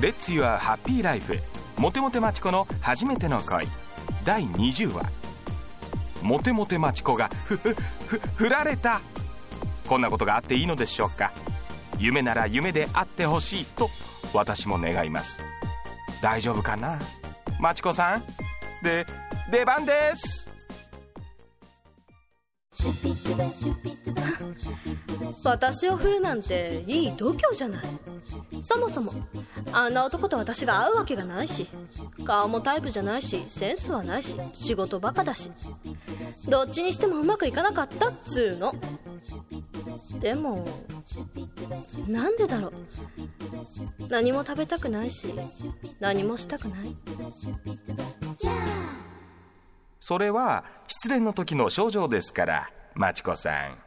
[0.02, 1.38] 「レッツ・ユア・ハッピー・ライフ」
[1.76, 3.66] モテモテマチコの初めての恋。
[4.24, 5.10] 第20話。
[6.22, 7.74] モテモテマチコがふふ
[8.06, 9.00] ふ振られた。
[9.86, 11.32] こんなことがあっていいのでしょうか。
[11.98, 13.90] 夢なら夢であってほしいと
[14.32, 15.40] 私も願います。
[16.22, 16.98] 大丈夫かな？
[17.58, 18.22] マチコさん。
[18.82, 19.06] で
[19.50, 20.39] 出番です。
[25.44, 27.82] 私を振るなんていい度胸じゃない
[28.60, 29.12] そもそも
[29.72, 31.66] あんな男と私が会うわけがないし
[32.24, 35.50] 顔もタイプじゃないしセンスはないし仕事バカだし
[36.48, 38.74] どっちにしてもうまくいかなかったっつうの
[40.20, 40.66] でも
[42.06, 42.72] なんでだろう
[44.08, 45.34] 何も食べたくないし
[46.00, 46.96] 何もしたくない
[50.00, 53.78] それは失恋の時の症状ですからマチコさん。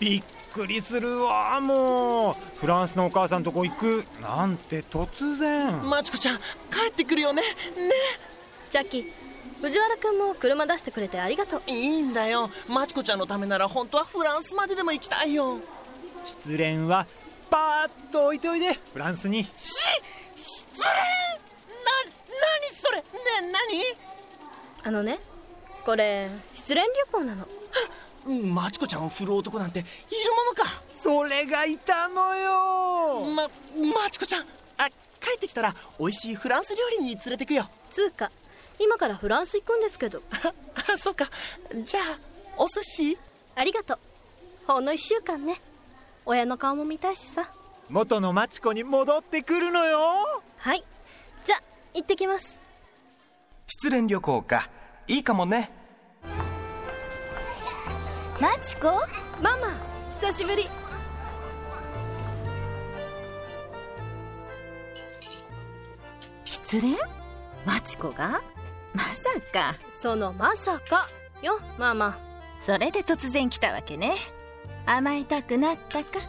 [0.00, 2.34] びっくりするわもう。
[2.60, 5.88] フランスのお母さんとこ行くなんて突然。
[5.88, 6.42] マチコちゃん帰
[6.90, 7.42] ってくるよね。
[7.42, 7.48] ね。
[8.68, 9.12] ジャッキー
[9.62, 11.62] 藤原君も車出してくれてありがとう。
[11.66, 12.50] いいんだよ。
[12.68, 15.58] マチコちゃんのためなら本当はフランスまででも行きたいよ。
[16.24, 17.06] 失恋は
[17.50, 19.44] パーッと置いておいでフランスに。
[19.44, 19.50] し
[20.36, 21.37] 失恋
[23.38, 23.84] それね
[24.82, 25.18] あのね
[25.84, 27.46] これ失恋旅行なの。
[28.26, 29.88] 何マチコちゃんを振る男なんている
[30.32, 30.82] ものか。
[30.90, 33.24] それがいたのよ。
[33.34, 33.48] ま
[33.94, 34.42] マチコちゃん
[34.76, 34.88] あ
[35.20, 37.70] 帰ってきたら美味しいフランス料理に連れてくよ。
[37.90, 38.30] つうか
[38.78, 40.20] 今からフランス行くんですけど。
[40.92, 41.30] あそうか。
[41.84, 42.18] じゃあ
[42.62, 43.18] お寿司？
[43.54, 43.98] ありがとう。
[44.66, 45.60] ほんの1週間ね。
[46.26, 47.50] 親の顔も見たいしさ。
[47.88, 49.98] 元のマチコに戻ってくるのよ。
[50.58, 50.84] はい。
[51.44, 51.56] じゃ
[51.94, 52.60] 行ってきます
[53.70, 54.70] 失恋旅行か。
[55.08, 55.70] いいかもね。
[58.40, 58.86] マチコ？
[59.42, 59.78] ママ
[60.22, 60.66] 久しぶり。
[66.46, 66.96] 失恋？
[67.66, 68.40] マチコが？
[68.94, 69.74] まさか。
[69.90, 71.06] そのまさか
[71.42, 72.16] よママ。
[72.62, 74.14] それで突然来たわけね。
[74.86, 76.20] 甘えたくなったか？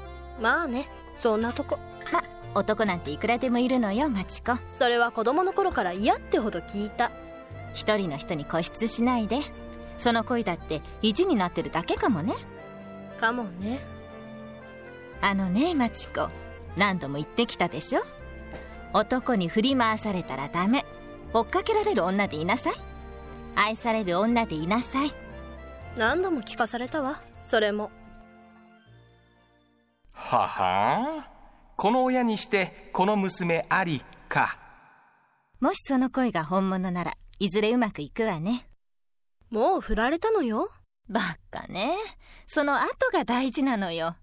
[0.42, 1.80] まあねそんなとこ。
[2.12, 2.22] ま
[2.54, 4.58] 男なんていくらでもいるのよマチコ。
[4.72, 7.12] それは子供の頃から嫌ってほど聞いた
[7.74, 9.40] 一人の人に固執しないで。
[9.98, 12.34] その恋だって意地になってるだけかもね。
[13.20, 13.80] かもね。
[15.22, 16.30] あのねマチコ
[16.78, 18.02] 何度も言ってきたでしょ。
[18.94, 20.86] 男に振り回されたらダメ。
[21.34, 22.74] 追っかけられる女でいなさい。
[23.56, 25.12] 愛される女でいなさい。
[25.98, 27.22] 何度も聞かされたわ。
[27.46, 27.92] それも。
[30.14, 31.28] はは。
[31.76, 34.58] この親にしてこの娘ありか。
[35.60, 38.68] もしその恋が本物ならいずれうまくいくわね。
[39.50, 40.70] もう振られたのよ。
[41.08, 41.96] バカね。
[42.48, 44.16] その後が大事なのよ。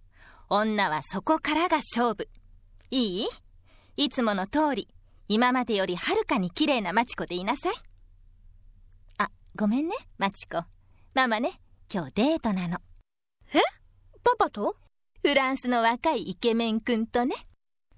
[0.49, 2.29] 女はそこからが勝負。
[2.91, 3.27] いい？
[3.97, 4.89] いつもの通り。
[5.29, 7.75] 今までよりはるかに綺麗なマチコでいなさい。
[9.19, 10.63] あごめんねマチコ。
[11.15, 11.59] ママね
[11.93, 12.79] 今日デートなの。
[13.55, 13.61] え？
[14.23, 14.77] パパと？
[15.23, 17.35] フランスの若いイケメンくんとね。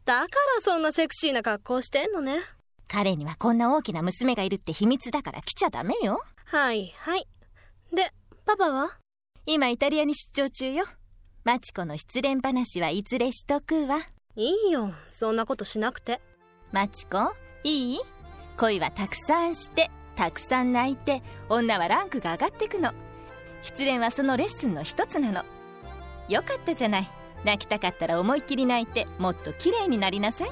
[0.05, 0.29] だから
[0.63, 2.39] そんなセクシーな格好してんのね
[2.89, 6.23] 彼にはこんな大きな娘がいるって秘密だから来ちゃダメよ。
[6.47, 7.27] はいはい。
[7.95, 8.13] で
[8.47, 8.89] パパは？
[9.47, 10.85] 今イタリアに出張中よ
[11.45, 13.99] マチコの失恋話はいずれしとくわ
[14.37, 16.21] いいよそんなことしなくて
[16.71, 17.33] マチコ
[17.65, 17.99] いい
[18.59, 22.93] 恋はたくさんしてたくさん泣いて女はランクが上がってくの
[23.63, 25.43] 失恋はそのレッスンの一つなの
[26.29, 27.09] よかったじゃない
[27.45, 30.51] 泣きたかったら思いっきり泣いてもっと綺麗になりなさい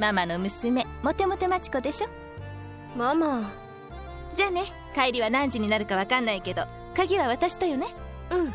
[0.00, 0.86] ママの娘。
[1.02, 2.08] モテモテマチコでしょ？
[2.98, 3.52] ママ。
[4.34, 4.62] じゃあね。
[4.94, 6.64] 帰りは何時になるか分かんないけど
[6.96, 7.88] 鍵は渡したよね。
[8.30, 8.46] うん。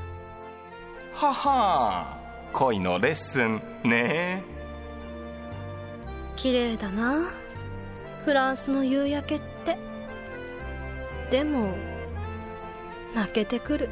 [1.14, 2.18] はは。
[2.52, 4.42] 恋のレッスンね。
[6.36, 7.30] 綺麗だな。
[8.26, 9.78] フランスの夕焼けって。
[11.30, 11.76] でも
[13.14, 13.90] 泣けてくる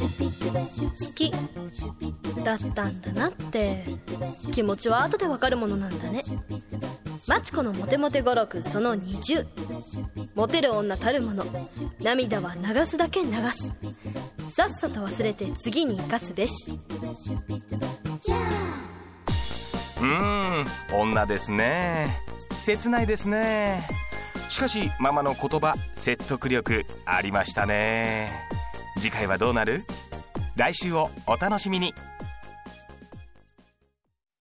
[0.00, 1.30] 好き
[2.42, 3.84] だったんだなって。
[4.52, 6.22] 気持ちは後でわかるものなんだね。
[7.26, 9.46] マチコのモテモテ語録その20
[10.34, 11.44] モテる女たるもの。
[12.00, 13.76] 涙は流すだけ流す。
[14.48, 16.72] さっさと忘れて次に生かすべし。
[20.00, 20.64] うーん
[20.98, 22.18] 女ですね。
[22.50, 23.86] 切ないですね。
[24.48, 28.59] しかしママの言葉説得力ありましたね。
[29.00, 29.82] 次回はどうなる？
[30.56, 31.94] 来週をお楽しみに。